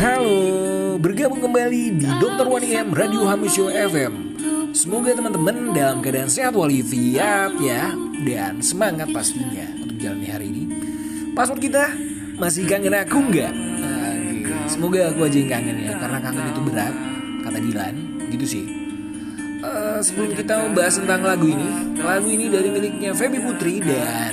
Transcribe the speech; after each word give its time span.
Halo, 0.00 0.96
bergabung 0.96 1.44
kembali 1.44 2.00
di 2.00 2.08
Dr. 2.08 2.48
Wani 2.48 2.72
M 2.72 2.88
Radio 2.88 3.28
Hamisyo 3.28 3.68
FM. 3.68 4.32
Semoga 4.72 5.12
teman-teman 5.12 5.76
dalam 5.76 6.00
keadaan 6.00 6.32
sehat 6.32 6.56
walafiat 6.56 7.52
ya 7.60 7.92
dan 8.24 8.64
semangat 8.64 9.12
pastinya 9.12 9.68
untuk 9.76 10.00
jalani 10.00 10.28
hari 10.32 10.46
ini. 10.48 10.64
Password 11.36 11.60
kita 11.60 11.92
masih 12.40 12.64
kangen 12.64 12.96
aku 12.96 13.28
nggak? 13.28 13.52
Semoga 14.72 15.12
aku 15.12 15.28
aja 15.28 15.36
yang 15.36 15.52
kangen 15.52 15.76
ya 15.84 15.92
karena 16.00 16.18
kangen 16.24 16.48
itu 16.48 16.60
berat 16.64 16.94
kata 17.44 17.58
Dilan 17.60 17.94
gitu 18.32 18.46
sih. 18.48 18.64
Uh, 19.60 20.00
sebelum 20.00 20.32
kita 20.32 20.64
membahas 20.64 20.96
tentang 20.96 21.28
lagu 21.28 21.44
ini, 21.44 22.00
lagu 22.00 22.28
ini 22.32 22.48
dari 22.48 22.72
miliknya 22.72 23.12
Feby 23.12 23.36
Putri 23.44 23.84
dan 23.84 24.32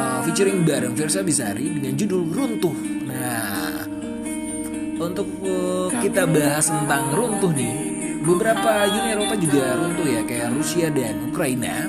uh, 0.00 0.24
featuring 0.24 0.64
bareng 0.64 0.96
Versa 0.96 1.20
Bisari 1.20 1.68
dengan 1.68 2.00
judul 2.00 2.32
Runtuh. 2.32 2.76
Nah, 3.04 3.89
untuk 5.00 5.28
uh, 5.48 5.88
kita 6.04 6.28
bahas 6.28 6.68
tentang 6.68 7.16
runtuh 7.16 7.52
nih. 7.56 7.74
Beberapa 8.20 8.84
Uni 8.84 9.16
Eropa 9.16 9.34
juga 9.40 9.80
runtuh 9.80 10.04
ya 10.04 10.20
kayak 10.28 10.52
Rusia 10.52 10.92
dan 10.92 11.32
Ukraina. 11.32 11.88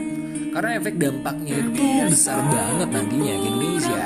Karena 0.51 0.69
efek 0.79 0.95
dampaknya 0.99 1.55
itu 1.63 1.83
besar 2.07 2.39
banget 2.47 2.89
nantinya 2.91 3.33
ke 3.35 3.47
Indonesia. 3.51 4.03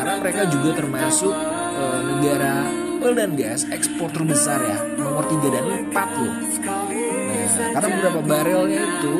Karena 0.00 0.14
mereka 0.20 0.42
juga 0.48 0.70
termasuk 0.76 1.34
uh, 1.76 2.00
negara 2.04 2.54
oil 3.00 3.16
dan 3.16 3.32
gas 3.36 3.64
ekspor 3.68 4.12
terbesar 4.12 4.60
ya 4.60 4.78
nomor 5.00 5.24
3 5.24 5.40
dan 5.52 5.64
4 5.88 6.20
loh. 6.20 6.34
Nah, 6.60 7.68
karena 7.76 7.88
beberapa 7.96 8.20
barelnya 8.24 8.82
itu 8.84 9.14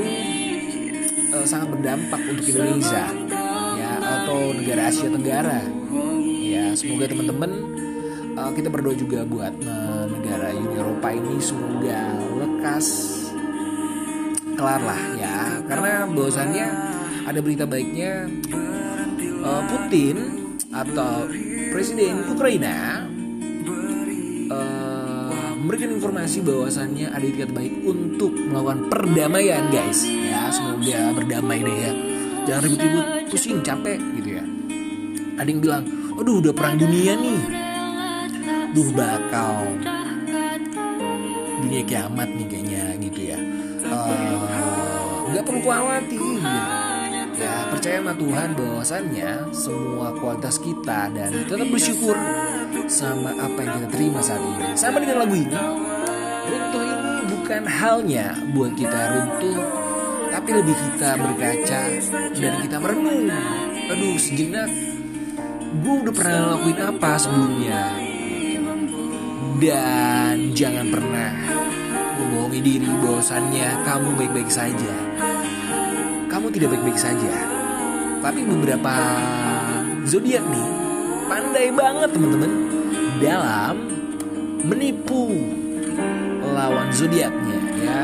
uh, 1.32 1.46
sangat 1.48 1.68
berdampak 1.76 2.20
untuk 2.28 2.44
Indonesia 2.44 3.04
ya 3.76 3.90
atau 4.00 4.52
negara 4.52 4.80
Asia 4.88 5.08
Tenggara. 5.08 5.60
Ya 6.40 6.76
semoga 6.76 7.08
teman-teman 7.08 7.50
uh, 8.40 8.50
kita 8.56 8.68
berdoa 8.72 8.96
juga 8.96 9.20
buat 9.28 9.52
uh, 9.60 10.04
negara 10.08 10.56
Uni 10.56 10.74
Eropa 10.80 11.08
ini 11.12 11.36
semoga 11.38 12.00
lekas 12.40 12.86
kelar 14.56 14.80
lah 14.80 15.02
ya. 15.16 15.36
Karena 15.68 16.08
bahwasannya 16.08 16.66
ada 17.28 17.38
berita 17.44 17.64
baiknya 17.68 18.26
uh, 19.44 19.62
Putin 19.68 20.16
atau 20.72 21.28
Presiden 21.70 22.26
Ukraina 22.34 23.06
uh, 24.50 25.52
memberikan 25.60 25.94
informasi 25.94 26.42
bahwasannya 26.42 27.12
ada 27.14 27.22
itikat 27.22 27.52
baik 27.54 27.84
untuk 27.86 28.34
melakukan 28.34 28.90
perdamaian 28.90 29.68
guys. 29.70 30.02
Ya 30.08 30.48
semoga 30.50 31.14
berdamai 31.14 31.60
deh 31.62 31.78
ya. 31.78 31.92
Jangan 32.48 32.62
ribut-ribut 32.66 33.06
pusing 33.30 33.60
capek 33.62 34.00
gitu 34.18 34.40
ya. 34.40 34.44
Ada 35.38 35.48
yang 35.48 35.60
bilang 35.62 35.84
aduh 36.20 36.42
udah 36.42 36.52
perang 36.52 36.76
dunia 36.76 37.16
nih 37.16 37.69
duh 38.70 38.88
bakal 38.94 39.66
dunia 41.60 41.82
kiamat 41.86 42.28
nih 42.34 42.46
kayaknya 42.46 42.84
gitu 43.02 43.20
ya. 43.34 43.38
Eh, 43.82 44.34
nggak 45.34 45.42
uh, 45.42 45.46
perlu 45.46 45.60
khawatir. 45.62 46.22
Ya 47.40 47.54
percaya 47.72 48.04
sama 48.04 48.12
Tuhan 48.20 48.48
bahwasannya 48.52 49.30
semua 49.56 50.12
kualitas 50.20 50.60
kita 50.60 51.08
dan 51.08 51.30
tetap 51.48 51.68
bersyukur 51.72 52.16
sama 52.86 53.32
apa 53.38 53.58
yang 53.64 53.72
kita 53.80 53.88
terima 53.90 54.20
saat 54.22 54.42
ini. 54.44 54.76
Sama 54.76 55.00
dengan 55.02 55.24
lagu 55.24 55.34
ini. 55.34 55.56
Runtuh 56.50 56.84
ini 56.84 57.12
bukan 57.32 57.62
halnya 57.64 58.26
buat 58.52 58.72
kita 58.76 59.00
runtuh 59.14 59.60
tapi 60.30 60.50
lebih 60.54 60.76
kita 60.78 61.10
berkaca 61.18 61.82
dan 62.38 62.52
kita 62.62 62.76
merenung. 62.78 63.26
Aduh 63.90 64.14
sejenak 64.20 64.70
gue 65.70 65.94
udah 66.06 66.14
pernah 66.14 66.54
lakuin 66.54 66.78
apa 66.82 67.10
sebelumnya 67.14 68.09
dan 69.60 70.56
jangan 70.56 70.88
pernah 70.88 71.36
membohongi 72.16 72.60
diri 72.64 72.88
bahwasannya 73.04 73.68
kamu 73.84 74.08
baik-baik 74.16 74.48
saja. 74.48 74.94
Kamu 76.32 76.48
tidak 76.48 76.72
baik-baik 76.72 76.96
saja. 76.96 77.34
Tapi 78.24 78.40
beberapa 78.48 78.94
zodiak 80.08 80.40
nih 80.48 80.68
pandai 81.28 81.68
banget 81.76 82.08
teman-teman 82.08 82.52
dalam 83.20 83.76
menipu 84.64 85.28
lawan 86.40 86.88
zodiaknya 86.88 87.60
ya. 87.84 88.02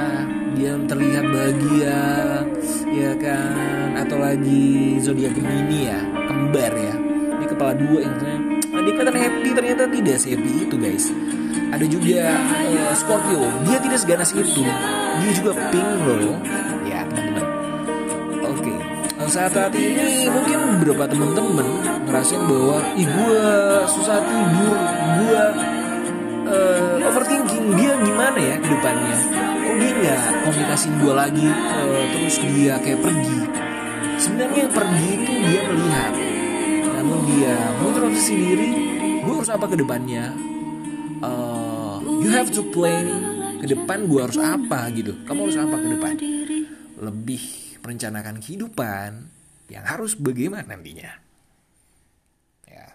Dia 0.57 0.73
terlihat 0.89 1.25
bahagia 1.25 2.01
ya 2.89 3.13
kan 3.17 3.97
atau 3.97 4.17
lagi 4.21 4.97
zodiak 5.01 5.33
Gemini 5.33 5.89
ya, 5.89 6.01
kembar 6.29 6.73
ya. 6.77 6.97
Ini 7.41 7.45
kepala 7.49 7.73
dua 7.77 8.01
yang 8.05 8.17
Nah, 8.77 8.85
dia 8.85 8.93
kelihatan 8.93 9.17
happy 9.17 9.51
ternyata 9.57 9.83
tidak 9.89 10.21
happy 10.21 10.53
itu 10.69 10.77
guys 10.77 11.09
ada 11.73 11.85
juga 11.87 12.39
uh, 12.39 12.95
Scorpio. 12.95 13.43
Dia 13.67 13.79
tidak 13.83 13.99
seganas 14.03 14.31
itu. 14.33 14.63
Dia 15.23 15.33
juga 15.35 15.53
pink 15.75 15.91
loh. 16.07 16.39
Ya 16.87 17.03
teman-teman. 17.11 17.47
Oke. 18.47 18.63
Okay. 18.63 18.79
Saat 19.27 19.59
saat 19.59 19.75
ini 19.75 20.31
mungkin 20.31 20.59
beberapa 20.79 21.11
teman-teman 21.11 21.67
ngerasain 22.07 22.43
bahwa 22.47 22.79
ih 22.95 23.09
gue 23.09 23.43
susah 23.91 24.19
tidur. 24.23 24.79
Gue 25.19 25.43
uh, 26.47 27.09
overthinking. 27.11 27.67
Dia 27.75 27.93
gimana 27.99 28.39
ya 28.39 28.55
ke 28.63 28.69
depannya 28.71 29.17
kok 29.67 29.75
dia 29.83 29.93
nggak 29.99 30.23
komunikasi 30.47 30.89
gue 31.03 31.13
lagi 31.13 31.49
uh, 31.51 32.03
terus 32.15 32.37
dia 32.47 32.75
kayak 32.79 33.01
pergi? 33.03 33.41
Sebenarnya 34.17 34.59
yang 34.65 34.73
pergi 34.73 35.09
itu 35.19 35.33
dia 35.43 35.61
melihat. 35.67 36.13
Namun 36.97 37.19
dia 37.29 37.55
mengintrospeksi 37.83 38.35
diri 38.39 38.71
gue 39.27 39.35
harus 39.35 39.51
apa 39.51 39.67
ke 39.67 39.77
depannya 39.83 40.31
uh, 41.27 41.99
you 42.23 42.31
have 42.31 42.49
to 42.55 42.63
plan 42.71 43.07
ke 43.59 43.67
depan 43.75 44.07
gue 44.07 44.21
harus 44.23 44.39
apa 44.39 44.91
gitu. 44.95 45.13
Kamu 45.27 45.51
harus 45.51 45.59
apa 45.59 45.77
ke 45.77 45.89
depan? 45.99 46.15
Lebih 47.03 47.43
merencanakan 47.83 48.39
kehidupan 48.43 49.11
yang 49.71 49.85
harus 49.85 50.15
bagaimana 50.15 50.77
nantinya. 50.77 51.11
Ya. 52.71 52.87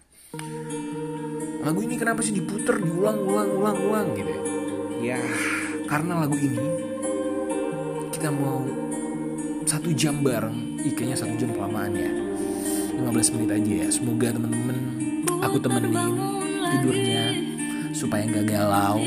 Lagu 1.61 1.79
ini 1.83 1.95
kenapa 1.99 2.23
sih 2.23 2.31
diputer 2.35 2.79
diulang 2.79 3.19
ulang 3.27 3.49
ulang 3.51 3.77
ulang 3.77 4.07
gitu 4.15 4.33
ya? 5.03 5.19
Karena 5.87 6.23
lagu 6.23 6.39
ini 6.39 6.59
kita 8.15 8.31
mau 8.31 8.63
satu 9.67 9.91
jam 9.91 10.23
bareng 10.23 10.81
ikannya 10.83 11.15
satu 11.15 11.35
jam 11.35 11.51
kelamaannya 11.55 12.09
15 12.99 13.33
menit 13.37 13.49
aja 13.59 13.73
ya. 13.85 13.87
Semoga 13.91 14.27
temen-temen 14.31 14.77
aku 15.41 15.57
temenin 15.59 15.95
tidurnya 16.71 17.50
supaya 17.91 18.23
nggak 18.27 18.47
galau, 18.47 18.99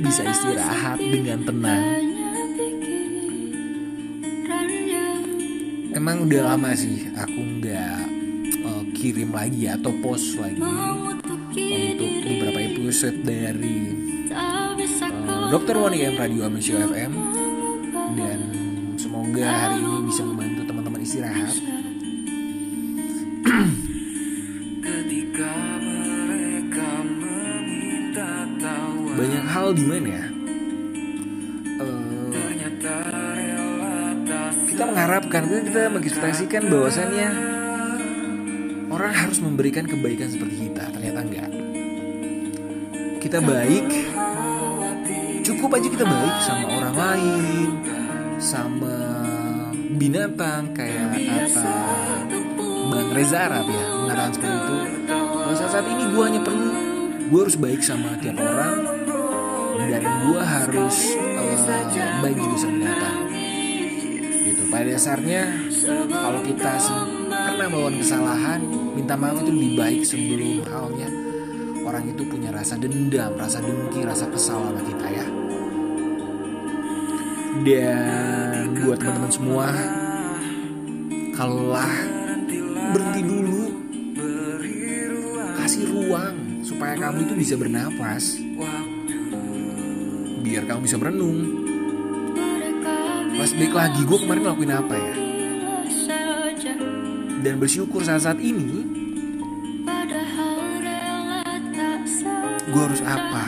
bisa 0.00 0.22
istirahat 0.26 0.98
dengan 0.98 1.40
tenang. 1.44 1.84
Emang 5.94 6.26
udah 6.26 6.42
lama 6.52 6.74
sih 6.74 7.06
aku 7.14 7.40
nggak 7.62 8.02
uh, 8.66 8.84
kirim 8.98 9.30
lagi 9.30 9.70
atau 9.70 9.94
post 10.02 10.34
lagi 10.42 10.58
untuk 10.58 12.10
beberapa 12.26 12.60
episode 12.60 13.22
dari 13.22 13.94
uh, 14.34 14.74
Dokter 15.54 15.78
Wani 15.78 16.02
Radio 16.18 16.50
Amisio 16.50 16.82
FM 16.90 17.12
dan 18.18 18.40
semoga 18.98 19.46
hari 19.46 19.86
ini 19.86 19.98
bisa 20.10 20.26
membantu 20.26 20.60
teman-teman 20.66 21.00
istirahat. 21.00 21.73
Banyak 29.14 29.44
hal 29.46 29.68
di 29.76 29.84
mana 29.86 30.08
ya? 30.08 30.26
Uh, 31.80 32.30
kita 34.68 34.82
mengharapkan 34.90 35.42
kita 35.46 35.80
mengekspresikan 35.92 36.62
bahwasannya 36.66 37.28
orang 38.90 39.12
harus 39.14 39.38
memberikan 39.38 39.86
kebaikan 39.86 40.28
seperti 40.30 40.70
kita. 40.70 40.90
Ternyata 40.90 41.18
enggak. 41.22 41.50
Kita 43.22 43.38
baik 43.40 43.88
cukup 45.44 45.76
aja 45.76 45.88
kita 45.88 46.04
baik 46.08 46.34
sama 46.40 46.66
orang 46.72 46.94
lain 46.96 47.70
sama 48.40 48.96
binatang 49.96 50.72
kayak 50.76 51.20
kata 51.22 51.72
Bang 52.92 53.08
Reza 53.12 53.48
Arab 53.48 53.66
ya 53.68 53.84
mengatakan 54.04 54.32
seperti 54.34 54.56
itu. 54.58 54.76
Saat 55.54 55.70
saat 55.70 55.86
ini 55.86 56.04
gue 56.10 56.22
hanya 56.24 56.40
perlu 56.42 56.93
gue 57.24 57.40
harus 57.40 57.56
baik 57.56 57.80
sama 57.80 58.20
tiap 58.20 58.36
orang 58.36 58.84
dan 59.74 60.02
gue 60.04 60.40
harus 60.40 60.96
uh, 61.16 61.56
baik 62.20 62.36
juga 62.36 62.56
sama 62.60 62.74
binatang 62.76 63.18
gitu. 64.44 64.62
Pada 64.68 64.84
dasarnya 64.92 65.42
kalau 66.12 66.40
kita 66.44 66.72
pernah 67.30 67.66
melakukan 67.72 67.96
kesalahan 68.04 68.60
minta 68.94 69.14
maaf 69.16 69.40
itu 69.40 69.50
lebih 69.50 69.72
baik 69.78 70.02
sebelum 70.04 70.62
halnya 70.68 71.08
orang 71.84 72.04
itu 72.12 72.22
punya 72.28 72.50
rasa 72.52 72.76
dendam 72.76 73.32
rasa 73.36 73.60
dengki 73.64 74.00
rasa 74.04 74.28
kesal 74.28 74.60
sama 74.60 74.82
kita 74.84 75.06
ya. 75.08 75.26
Dan 77.64 78.76
buat 78.84 78.98
teman-teman 79.00 79.32
semua 79.32 79.68
kalau 81.32 81.72
lah 81.72 81.92
berhenti 82.92 83.20
supaya 86.94 87.10
kamu 87.10 87.26
itu 87.26 87.34
bisa 87.34 87.54
bernafas. 87.58 88.38
Biar 90.46 90.62
kamu 90.62 90.80
bisa 90.86 90.94
merenung. 90.94 91.38
Pas 93.34 93.50
balik 93.50 93.74
lagi, 93.74 94.00
gue 94.06 94.18
kemarin 94.22 94.42
ngelakuin 94.46 94.72
apa 94.78 94.94
ya? 94.94 95.14
Dan 97.42 97.58
bersyukur 97.58 97.98
saat-saat 97.98 98.38
ini, 98.38 98.86
gue 102.70 102.82
harus 102.86 103.02
apa? 103.02 103.44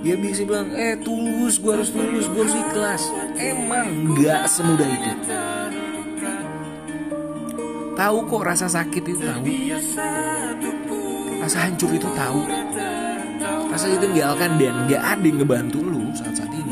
Dia 0.00 0.16
bisa 0.16 0.48
bilang, 0.48 0.72
eh 0.72 0.96
tulus, 1.04 1.60
gue 1.60 1.68
harus 1.68 1.92
tulus, 1.92 2.32
gue 2.32 2.42
harus 2.48 2.56
ikhlas. 2.56 3.02
Emang 3.36 4.16
gak 4.16 4.48
semudah 4.48 4.88
itu. 4.88 5.12
Tahu 7.92 8.18
kok 8.24 8.40
rasa 8.40 8.66
sakit 8.72 9.04
itu 9.04 9.20
tahu. 9.20 9.44
Rasa 11.42 11.66
hancur 11.66 11.90
itu 11.90 12.06
tahu. 12.14 12.40
Rasa 13.66 13.90
ditinggalkan 13.98 14.62
dan 14.62 14.86
gak 14.86 15.02
ada 15.02 15.24
yang 15.26 15.42
ngebantu 15.42 15.82
lu 15.82 16.06
saat-saat 16.14 16.54
ini. 16.54 16.70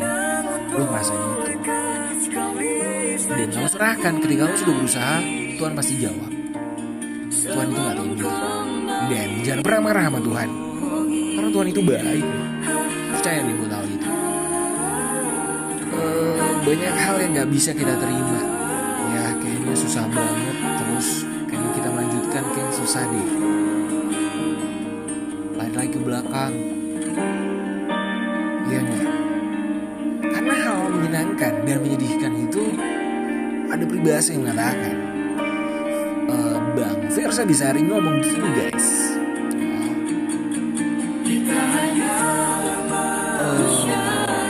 Lu 0.71 0.87
ngerasain 0.87 1.19
itu. 1.19 1.45
Dan 3.31 3.49
kamu 3.51 3.67
serahkan 3.67 4.13
ketika 4.23 4.43
kamu 4.47 4.57
sudah 4.63 4.75
berusaha, 4.79 5.17
Tuhan 5.59 5.73
pasti 5.75 5.95
jawab. 5.99 6.31
Tuhan 7.51 7.67
itu 7.67 7.81
gak 7.83 7.97
tahu 7.99 8.09
Dan 9.11 9.29
jangan 9.43 9.63
pernah 9.67 9.81
marah 9.91 10.03
sama 10.07 10.21
Tuhan. 10.23 10.49
Karena 11.11 11.49
Tuhan 11.51 11.67
itu 11.67 11.81
baik. 11.83 12.27
Percaya 13.11 13.39
nih 13.43 13.55
buat 13.59 13.73
hal 13.75 13.87
itu. 13.91 14.09
Uh, 15.91 16.53
banyak 16.63 16.95
hal 16.95 17.17
yang 17.19 17.31
gak 17.43 17.51
bisa 17.51 17.71
kita 17.75 17.95
terima. 17.99 18.41
Ya 19.19 19.25
kayaknya 19.35 19.75
susah 19.75 20.07
banget. 20.15 20.57
Terus 20.79 21.27
kayaknya 21.51 21.71
kita 21.75 21.89
melanjutkan 21.91 22.43
kayak 22.55 22.73
susah 22.79 23.03
deh. 23.11 23.29
Belakang. 26.01 26.55
Iya 28.71 28.81
nggak? 28.81 29.09
Karena 30.31 30.55
hal 30.55 30.79
menyenangkan 30.89 31.53
dan 31.67 31.79
menyedihkan 31.83 32.33
itu 32.49 32.65
ada 33.71 33.85
peribahasa 33.87 34.35
yang 34.35 34.43
mengatakan 34.47 34.97
uh, 36.27 36.59
Bang 36.75 37.01
Versa 37.11 37.43
bisa 37.47 37.71
hari 37.71 37.87
ngomong 37.87 38.19
gini 38.19 38.51
guys 38.59 38.89
uh, 43.39 43.87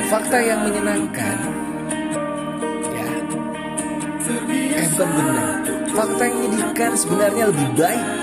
Fakta 0.08 0.38
yang 0.40 0.60
menyenangkan 0.64 1.36
Ya 2.90 3.08
Eh 4.80 4.86
bukan 4.96 5.08
benar 5.12 5.46
Fakta 5.92 6.22
yang 6.24 6.36
menyedihkan 6.40 6.90
sebenarnya 6.96 7.44
lebih 7.52 7.68
baik 7.76 8.19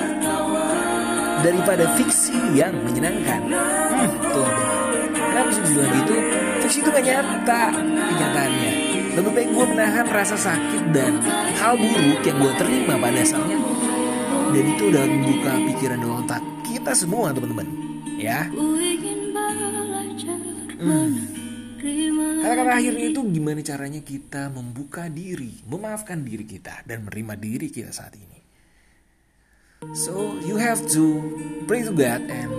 Daripada 1.44 1.86
fiksi 1.96 2.38
yang 2.58 2.74
menyenangkan 2.82 3.42
Hmm, 3.98 4.14
tuh 4.30 4.50
Kenapa 5.14 5.50
sih 5.54 5.64
bilang 5.70 5.92
gitu? 6.02 6.16
Fiksi 6.66 6.78
itu 6.82 6.90
gak 6.90 7.06
nyata 7.06 7.64
kenyataannya 7.78 8.72
lebih 9.18 9.34
baik 9.34 9.50
gue 9.50 9.66
menahan 9.74 10.06
rasa 10.14 10.38
sakit 10.38 10.94
dan 10.94 11.18
hal 11.58 11.74
buruk 11.74 12.22
yang 12.22 12.38
gue 12.38 12.54
terima 12.62 13.02
pada 13.02 13.18
dasarnya. 13.18 13.58
Dan 14.54 14.64
itu 14.78 14.84
udah 14.94 15.04
membuka 15.10 15.54
pikiran 15.58 15.98
dan 16.06 16.12
otak 16.22 16.44
kita 16.62 16.94
semua 16.94 17.34
teman-teman. 17.34 17.66
Ya. 18.22 18.46
Hmm. 20.78 21.18
Kata-kata 22.38 22.72
akhirnya 22.78 23.06
itu 23.10 23.22
gimana 23.26 23.60
caranya 23.66 24.02
kita 24.06 24.54
membuka 24.54 25.10
diri, 25.10 25.66
memaafkan 25.66 26.22
diri 26.22 26.46
kita 26.46 26.86
dan 26.86 27.02
menerima 27.10 27.34
diri 27.42 27.74
kita 27.74 27.90
saat 27.90 28.14
ini. 28.14 28.37
So 29.96 30.36
you 30.44 30.60
have 30.60 30.84
to 30.92 31.04
pray 31.64 31.80
to 31.88 31.96
God 31.96 32.28
and 32.28 32.52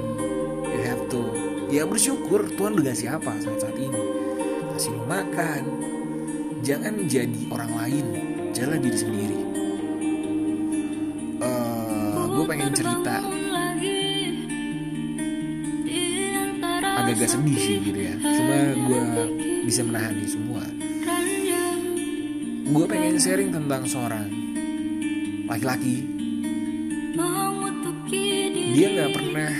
you 0.64 0.80
have 0.88 1.02
to 1.12 1.20
ya 1.69 1.84
bersyukur 1.84 2.48
Tuhan 2.56 2.80
udah 2.80 2.92
kasih 2.96 3.20
apa 3.20 3.36
saat 3.44 3.60
saat 3.60 3.76
ini. 3.76 4.00
Kasih 4.72 4.96
lu 4.96 5.04
makan, 5.04 5.62
jangan 6.64 6.96
jadi 7.04 7.42
orang 7.52 7.72
lain. 7.76 8.06
Jalan 8.56 8.78
diri 8.80 8.96
sendiri. 8.96 9.38
Uh, 11.44 12.25
gue 12.32 12.44
pengen 12.48 12.72
cerita. 12.72 13.16
Agak-agak 16.98 17.28
sedih 17.28 17.58
sih 17.60 17.76
gitu 17.84 18.00
ya. 18.08 18.14
Cuma 18.16 18.56
gue 18.72 19.02
bisa 19.69 19.84
menahan 19.84 20.16
ini 20.16 20.28
semua. 20.32 20.64
Gue 22.69 22.84
pengen 22.88 23.20
sharing 23.20 23.52
tentang 23.52 23.84
seorang 23.84 24.26
laki-laki 25.48 26.18
dia 28.78 28.94
nggak 28.94 29.10
pernah 29.10 29.52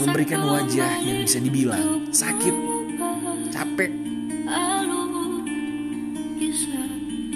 memberikan 0.00 0.40
wajah 0.48 0.92
yang 1.04 1.28
bisa 1.28 1.36
dibilang 1.44 2.08
sakit 2.08 2.56
capek. 3.52 3.92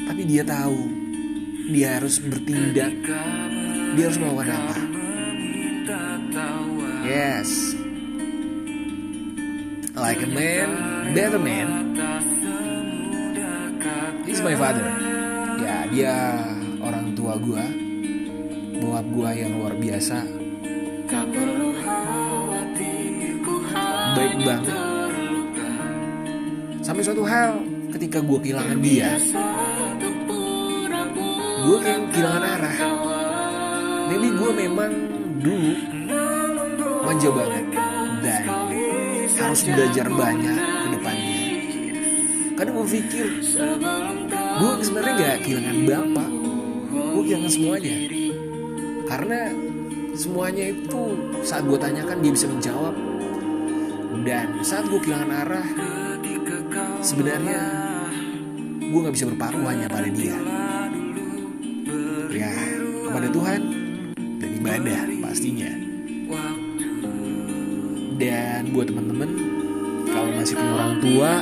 Tapi 0.09 0.23
dia 0.25 0.49
tahu 0.49 0.81
dia 1.77 2.01
harus 2.01 2.25
bertindak. 2.25 3.05
Dia 3.93 4.05
harus 4.09 4.17
melakukan 4.17 4.49
apa? 4.49 4.77
Yes. 7.05 7.77
Like 9.93 10.25
a 10.25 10.31
man 10.33 10.69
better 11.13 11.37
man. 11.37 11.69
He's 14.25 14.41
my 14.41 14.57
father. 14.57 14.89
Ya 15.61 15.85
dia 15.93 16.17
orang 16.81 17.13
tua 17.13 17.37
bokap 17.37 17.82
gua 19.13 19.37
yang 19.37 19.53
luar 19.61 19.77
biasa. 19.77 20.25
Baik 24.13 24.35
banget. 24.45 24.77
sampai 26.83 27.03
suatu 27.07 27.23
hal 27.23 27.63
ketika 27.95 28.19
gue 28.19 28.39
kehilangan 28.43 28.79
dia. 28.83 29.17
gue 31.63 31.79
kayak 31.79 32.01
kehilangan 32.11 32.43
arah. 32.43 32.77
maybe 34.11 34.29
gue 34.35 34.51
memang 34.67 34.93
dulu 35.39 35.73
manja 37.07 37.29
banget 37.31 37.65
dan 38.21 38.43
harus 39.31 39.61
belajar 39.63 40.07
banyak 40.11 40.59
ke 40.59 40.89
depannya. 40.99 41.39
Karena 42.59 42.71
gue 42.75 42.87
pikir 42.91 43.27
gue 44.59 44.71
sebenarnya 44.83 45.15
gak 45.17 45.37
kehilangan 45.47 45.79
bapak. 45.87 46.31
Gue 46.93 47.23
kehilangan 47.25 47.53
semuanya 47.53 48.22
karena 49.13 49.53
semuanya 50.17 50.73
itu 50.73 51.03
saat 51.45 51.69
gue 51.69 51.77
tanyakan 51.77 52.17
dia 52.25 52.33
bisa 52.33 52.49
menjawab. 52.49 52.97
Dan 54.25 54.47
saat 54.65 54.89
gue 54.89 54.97
kehilangan 55.05 55.31
arah 55.45 55.69
sebenarnya 57.05 57.61
gue 58.81 59.01
nggak 59.05 59.13
bisa 59.13 59.29
berpaku 59.29 59.61
hanya 59.69 59.85
pada 59.93 60.09
dia. 60.09 60.37
Ya 62.33 62.53
kepada 63.05 63.29
Tuhan 63.29 63.61
dan 64.17 64.51
ibadah 64.65 65.01
pastinya. 65.21 65.73
Dan 68.17 68.73
buat 68.73 68.87
teman-teman 68.89 69.31
kalau 70.09 70.31
masih 70.41 70.57
punya 70.57 70.73
orang 70.73 70.97
tua 71.05 71.33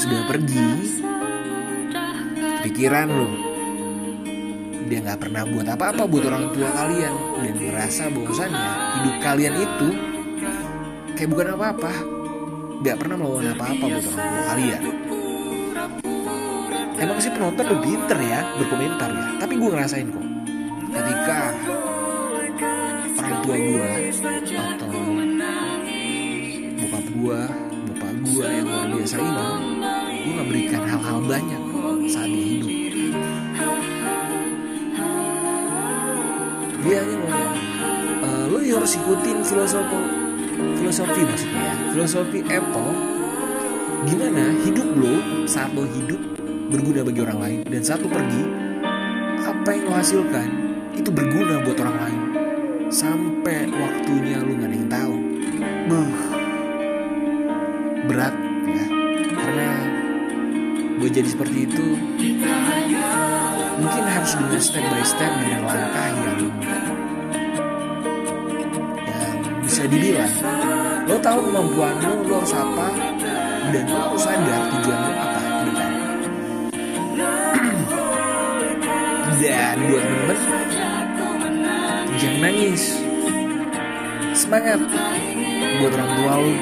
sudah 0.00 0.24
pergi 0.24 0.68
pikiran 2.64 3.08
lo 3.12 3.28
dia 4.88 4.98
nggak 5.06 5.20
pernah 5.22 5.44
buat 5.46 5.68
apa-apa 5.70 6.02
buat 6.08 6.24
orang 6.26 6.50
tua 6.50 6.66
kalian. 6.74 7.14
Dan 7.38 7.54
merasa 7.62 8.10
bahwasannya 8.10 8.70
hidup 8.98 9.16
kalian 9.22 9.54
itu 9.54 9.88
kayak 11.14 11.30
bukan 11.30 11.48
apa-apa. 11.54 11.92
Nggak 12.82 12.96
pernah 12.98 13.16
melakukan 13.20 13.54
apa-apa 13.54 13.84
buat 13.86 14.06
orang 14.10 14.26
tua 14.34 14.44
kalian. 14.50 14.82
Emang 16.98 17.18
sih 17.22 17.30
penonton 17.30 17.64
lebih 17.70 17.82
pinter 17.86 18.18
ya 18.18 18.40
berkomentar 18.58 19.10
ya. 19.14 19.26
Tapi 19.38 19.54
gue 19.62 19.70
ngerasain 19.70 20.08
kok 20.10 20.26
ketika 20.90 21.40
orang 23.14 23.38
tua 23.46 23.56
gue 23.62 23.90
atau 24.58 24.90
bokap 26.82 27.06
gue 27.14 27.40
bapak 27.94 28.12
gue 28.26 28.46
yang 28.50 28.66
luar 28.66 28.86
biasa 28.90 29.16
ini 29.22 29.69
gue 30.20 30.32
nggak 30.36 30.48
berikan 30.48 30.82
hal-hal 30.84 31.18
banyak 31.24 31.62
saat 32.10 32.28
dia 32.28 32.44
hidup. 32.44 32.70
Dia 36.80 36.96
hanya 37.04 37.16
ngomong 37.20 37.52
e, 38.24 38.28
lo 38.48 38.58
harus 38.60 38.92
ikutin 38.96 39.38
filosofi 39.44 40.00
filosofi 40.80 41.20
maksudnya 41.24 41.60
ya 41.60 41.74
filosofi 41.92 42.38
Apple 42.48 42.92
gimana 44.08 44.44
hidup 44.64 44.88
lo 44.96 45.14
saat 45.44 45.72
lo 45.76 45.84
hidup 45.84 46.20
berguna 46.72 47.04
bagi 47.04 47.20
orang 47.20 47.38
lain 47.40 47.58
dan 47.68 47.82
saat 47.84 48.00
lo 48.00 48.08
pergi 48.08 48.44
apa 49.40 49.68
yang 49.72 49.84
lo 49.88 49.92
hasilkan 49.96 50.48
itu 50.96 51.08
berguna 51.08 51.64
buat 51.64 51.78
orang 51.80 51.96
lain. 51.96 52.20
Sampai 52.90 53.70
waktunya 53.70 54.42
lo 54.42 54.52
nggak 54.52 54.68
ada 54.68 54.76
yang 54.76 54.90
tahu. 54.90 55.14
Buh, 55.88 56.10
jadi 61.10 61.28
seperti 61.28 61.58
itu. 61.66 61.86
Mungkin 63.80 64.04
harus 64.06 64.32
dengan 64.36 64.60
step 64.62 64.84
by 64.84 65.02
step 65.02 65.32
dengan 65.42 65.60
langkah 65.66 66.08
yang 66.12 66.38
bisa 69.70 69.86
dibilang 69.86 70.34
lo 71.06 71.14
tahu 71.22 71.46
kemampuanmu 71.46 72.26
lo 72.26 72.42
harus 72.42 72.54
apa 72.58 72.88
dan 73.70 73.84
lo 73.86 73.98
harus 74.02 74.22
sadar 74.22 74.62
tujuan 74.74 74.98
lo 74.98 75.10
apa 75.14 75.40
depan. 75.64 75.90
Dan 79.40 79.76
buat 79.88 80.04
temen 80.04 80.38
jangan 82.20 82.40
nangis. 82.44 82.84
Semangat 84.36 84.80
buat 85.80 85.92
orang 85.96 86.12
tua 86.18 86.34
lo 86.36 86.52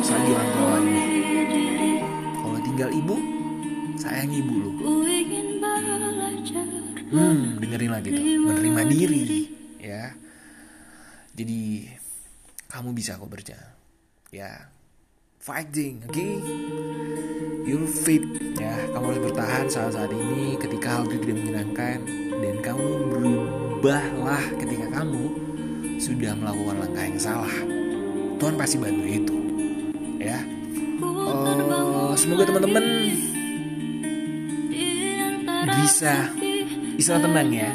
saja 0.00 0.30
orang 0.32 0.50
tua 0.54 0.68
lagi 0.80 1.02
kalau 2.40 2.58
tinggal 2.64 2.90
ibu 2.94 3.39
sayang 4.00 4.32
ibu 4.32 4.54
lo 4.56 4.70
hmm 7.10 7.60
dengerin 7.60 7.90
lagi 7.92 8.08
tuh. 8.10 8.24
menerima 8.24 8.82
diri. 8.88 9.22
ya. 9.78 10.14
Jadi 11.36 11.86
kamu 12.70 12.90
bisa 12.96 13.20
kok 13.20 13.30
berjalan 13.30 13.74
ya. 14.32 14.70
Fighting 15.40 16.04
oke? 16.04 16.12
Okay? 16.12 16.32
you're 17.64 17.86
fit 17.86 18.24
ya. 18.58 18.74
Kamu 18.90 19.04
harus 19.14 19.22
bertahan 19.30 19.66
saat 19.70 19.94
saat 19.94 20.10
ini 20.10 20.58
ketika 20.58 21.00
hal 21.00 21.06
itu 21.06 21.22
tidak 21.22 21.36
menyenangkan. 21.44 21.98
Dan 22.40 22.56
kamu 22.64 22.88
berubahlah 23.12 24.42
ketika 24.58 24.86
kamu 24.90 25.24
sudah 26.00 26.32
melakukan 26.34 26.76
langkah 26.82 27.04
yang 27.04 27.20
salah. 27.20 27.54
Tuhan 28.40 28.54
pasti 28.56 28.76
bantu 28.80 29.04
itu 29.06 29.36
ya. 30.18 30.40
Uh, 31.00 32.12
semoga 32.18 32.48
teman-teman 32.48 32.84
bisa. 35.80 36.28
Istilah 37.00 37.20
tenang 37.24 37.48
ya. 37.48 37.70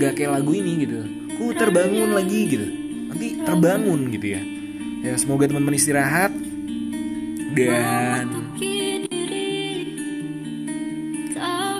Gak 0.00 0.18
kayak 0.18 0.40
lagu 0.40 0.52
ini 0.56 0.72
gitu. 0.82 1.00
Ku 1.36 1.52
terbangun 1.52 2.16
lagi 2.16 2.40
gitu. 2.48 2.66
Nanti 3.12 3.26
terbangun 3.44 4.00
gitu 4.10 4.26
ya. 4.34 4.42
Ya 5.04 5.12
semoga 5.20 5.46
teman-teman 5.46 5.76
istirahat. 5.76 6.32
Dan 7.54 8.26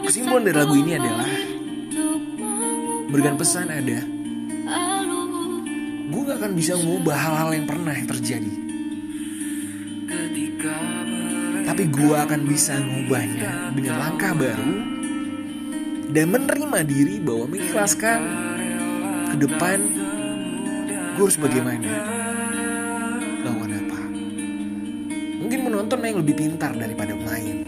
kesimpulan 0.07 0.47
dari 0.47 0.55
lagu 0.55 0.75
ini 0.79 0.93
adalah 0.95 1.33
berikan 3.11 3.35
pesan 3.35 3.73
ada. 3.73 4.01
Gue 6.15 6.23
gak 6.31 6.39
akan 6.39 6.53
bisa 6.55 6.79
mengubah 6.79 7.17
hal-hal 7.19 7.51
yang 7.59 7.67
pernah 7.67 7.97
terjadi. 7.97 8.55
Tapi 11.65 11.91
gue 11.91 12.15
akan 12.15 12.41
bisa 12.47 12.79
mengubahnya 12.79 13.75
dengan 13.75 13.99
langkah 13.99 14.31
baru 14.31 14.94
dan 16.15 16.31
menerima 16.31 16.79
diri 16.87 17.19
bahwa 17.19 17.51
mengikhlaskan 17.51 18.21
ke 19.35 19.37
depan 19.43 19.83
gue 21.19 21.25
harus 21.27 21.39
bagaimana? 21.43 21.91
Lawan 23.43 23.75
apa? 23.75 24.01
Mungkin 25.43 25.61
menonton 25.67 25.99
yang 26.07 26.23
lebih 26.23 26.39
pintar 26.39 26.71
daripada 26.79 27.19
pemain. 27.19 27.67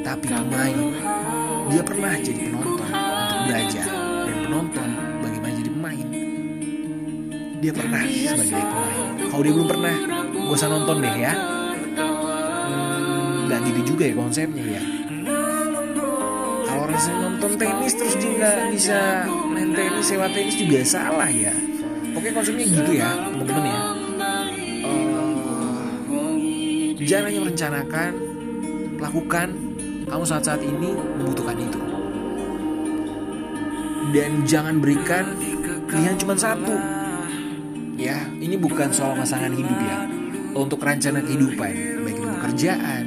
Tapi 0.00 0.24
pemain 0.24 0.78
dia 1.68 1.82
pernah 1.84 2.16
jadi 2.16 2.40
penonton 2.48 2.88
untuk 2.88 3.40
belajar. 3.44 3.88
Dan 4.24 4.36
penonton 4.48 4.88
bagaimana 5.20 5.52
jadi 5.60 5.70
pemain? 5.76 6.06
Dia 7.60 7.72
pernah 7.76 8.02
sebagai 8.08 8.56
pemain. 8.56 9.04
Kalau 9.28 9.42
dia 9.44 9.52
belum 9.52 9.68
pernah 9.68 9.96
gue 10.32 10.56
usah 10.56 10.72
nonton 10.72 10.96
deh 11.04 11.16
ya. 11.20 11.32
Hmm, 13.52 13.52
gitu 13.68 13.92
juga 13.92 14.08
ya 14.08 14.14
konsepnya 14.16 14.64
ya 14.80 14.95
sering 16.96 17.20
nonton 17.20 17.52
tenis 17.60 17.92
terus 17.92 18.14
dia 18.16 18.30
nggak 18.32 18.56
bisa 18.72 19.28
main 19.52 19.70
tenis 19.76 20.04
sewa 20.08 20.26
tenis 20.32 20.56
juga 20.56 20.80
salah 20.82 21.28
ya. 21.28 21.52
Oke 22.16 22.32
konsepnya 22.32 22.64
gitu 22.64 22.92
ya 22.96 23.10
teman-teman 23.12 23.64
ya. 23.68 23.80
Uh, 24.86 26.34
jangan 27.04 27.24
hanya 27.28 27.40
merencanakan 27.44 28.10
lakukan 28.96 29.48
kamu 30.06 30.24
saat-saat 30.24 30.62
ini 30.64 30.90
membutuhkan 31.20 31.58
itu. 31.60 31.80
Dan 34.14 34.46
jangan 34.48 34.80
berikan 34.80 35.36
pilihan 35.90 36.16
cuma 36.16 36.32
satu. 36.38 36.72
Ya 37.96 38.24
ini 38.40 38.56
bukan 38.56 38.88
soal 38.92 39.12
pasangan 39.18 39.52
hidup 39.52 39.78
ya. 39.84 40.08
Untuk 40.56 40.80
rencana 40.80 41.20
kehidupan 41.20 41.72
baik 42.00 42.16
itu 42.16 42.28
pekerjaan 42.40 43.04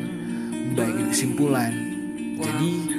baik 0.77 0.95
itu 1.01 1.09
kesimpulan. 1.09 1.73
Jadi 2.39 2.98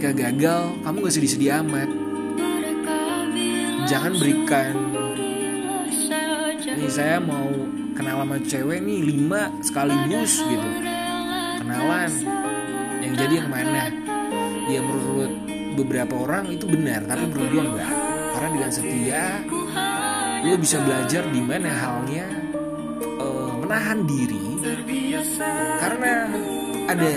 ketika 0.00 0.32
gagal 0.32 0.80
kamu 0.80 0.96
gak 1.04 1.12
sedih-sedih 1.12 1.50
amat. 1.60 1.88
Jangan 3.84 4.12
berikan 4.16 4.72
nih 6.64 6.88
saya 6.88 7.20
mau 7.20 7.44
kenal 7.92 8.24
sama 8.24 8.40
cewek 8.40 8.80
nih 8.80 9.00
lima 9.12 9.52
sekaligus 9.60 10.40
gitu. 10.40 10.70
Kenalan. 11.60 12.08
Yang 13.04 13.12
jadi 13.12 13.34
yang 13.44 13.50
mana? 13.52 13.92
Ya 14.72 14.80
menurut 14.80 15.32
beberapa 15.76 16.14
orang 16.16 16.48
itu 16.48 16.64
benar 16.64 17.04
tapi 17.04 17.28
menurut 17.28 17.48
gue 17.52 17.60
enggak 17.60 17.92
karena 18.32 18.48
dengan 18.56 18.70
setia 18.72 19.24
lo 20.40 20.56
bisa 20.56 20.80
belajar 20.80 21.22
di 21.28 21.40
mana 21.44 21.68
halnya 21.76 22.24
uh, 23.20 23.52
menahan 23.60 24.08
diri. 24.08 24.64
Karena 25.76 26.24
ada 26.88 27.12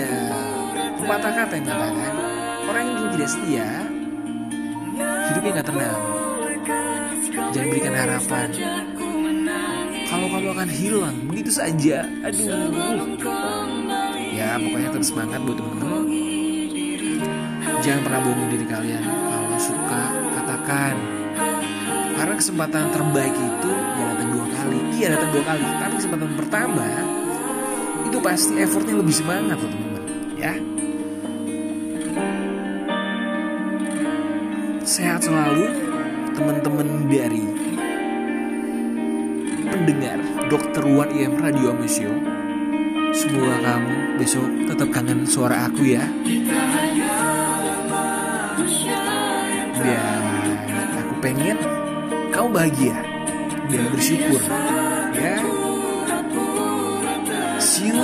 pepatah 1.00 1.32
kata 1.32 1.52
yang 1.56 1.64
mengatakan 1.64 2.23
tidak 3.14 3.30
setia 3.30 3.68
hidupnya 5.30 5.50
nggak 5.54 5.68
tenang. 5.70 6.00
Jangan 7.54 7.68
berikan 7.70 7.94
harapan. 7.94 8.48
Kalau 10.04 10.26
kamu 10.30 10.48
akan 10.54 10.70
hilang 10.70 11.16
begitu 11.30 11.50
saja. 11.54 12.06
Aduh. 12.26 12.70
Ya 14.34 14.58
pokoknya 14.58 14.88
terus 14.90 15.08
semangat 15.14 15.40
buat 15.46 15.56
temen-temen. 15.58 16.04
Jangan 17.82 18.00
pernah 18.02 18.20
bohong 18.22 18.50
diri 18.50 18.66
kalian. 18.66 19.04
Kalau 19.06 19.58
suka 19.62 20.02
katakan. 20.34 20.94
Karena 22.14 22.34
kesempatan 22.38 22.84
terbaik 22.94 23.34
itu 23.34 23.70
gak 23.74 24.06
datang 24.14 24.28
dua 24.34 24.46
kali. 24.54 24.78
Iya 24.98 25.06
datang 25.18 25.30
dua 25.34 25.44
kali. 25.46 25.66
Tapi 25.66 25.94
kesempatan 25.98 26.30
pertama 26.38 26.88
itu 28.06 28.18
pasti 28.22 28.54
effortnya 28.62 28.94
lebih 28.94 29.10
semangat 29.10 29.58
loh 29.58 29.70
teman-teman 29.74 30.02
ya 30.38 30.54
sehat 34.84 35.24
selalu 35.24 35.64
teman-teman 36.36 37.08
dari 37.08 37.40
pendengar 39.64 40.20
Dr. 40.52 40.84
Wan 40.92 41.08
IM 41.08 41.40
Radio 41.40 41.72
Amusio 41.72 42.12
Semoga 43.16 43.56
kamu 43.64 44.20
besok 44.20 44.44
tetap 44.68 44.90
kangen 44.90 45.22
suara 45.22 45.70
aku 45.70 45.86
ya. 45.86 46.02
Dan 49.78 50.22
aku 50.98 51.14
pengen 51.22 51.54
kamu 52.34 52.48
bahagia 52.50 52.98
dan 53.70 53.82
bersyukur 53.94 54.42
ya. 55.14 55.38
See 57.62 57.94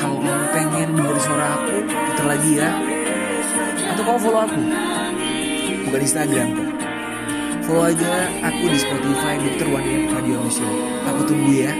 Kalau 0.00 0.16
kamu 0.16 0.32
pengen 0.56 0.88
dengar 0.96 1.18
suara 1.20 1.46
aku 1.60 1.84
putar 1.84 2.26
lagi 2.32 2.52
ya 2.64 2.95
Atau 3.84 4.02
kamu 4.04 4.18
follow 4.22 4.40
aku 4.46 4.60
Bukan 5.90 6.00
Instagram 6.00 6.48
kok 6.56 6.76
Follow 7.66 7.90
aja 7.90 8.30
aku 8.46 8.70
di 8.70 8.78
Spotify 8.78 9.42
Dr. 9.42 9.66
Wani 9.74 10.06
Radio 10.06 10.38
Show. 10.46 10.70
Aku 11.02 11.26
tunggu 11.26 11.50
ya. 11.50 11.74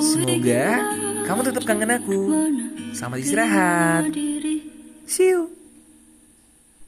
Semoga 0.00 0.64
kamu 1.28 1.40
tetap 1.44 1.62
kangen 1.68 1.92
aku. 1.92 2.20
Selamat 2.96 3.20
istirahat. 3.20 4.16
See 5.04 5.28
you. 5.28 5.51